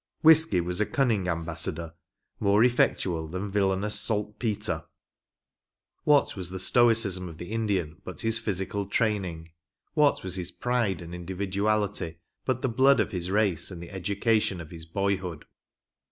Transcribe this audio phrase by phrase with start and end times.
[0.23, 1.93] Whiskey was a cunning ambassador,
[2.39, 4.85] more effectual than" villainous saltpetre."
[6.05, 9.51] What was the stoicism of the Indian but his physical training;
[9.93, 13.91] what was his pride and individu ality but the blood of his race and the
[13.91, 15.45] education of his boyhood